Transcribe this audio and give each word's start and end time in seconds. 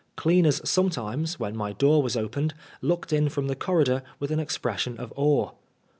Cleaners 0.15 0.67
sometimes, 0.67 1.39
when 1.39 1.55
my 1.55 1.73
door 1.73 2.01
was 2.01 2.17
opened, 2.17 2.55
looked 2.81 3.13
in 3.13 3.29
from 3.29 3.45
the 3.45 3.55
corridor 3.55 4.01
with 4.17 4.31
an 4.31 4.39
expression 4.39 4.97
of 4.97 5.13
awe. 5.15 5.51